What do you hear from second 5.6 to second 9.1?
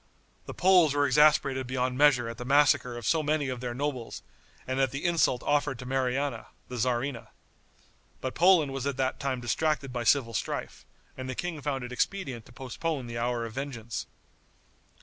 to Mariana, the tzarina. But Poland was at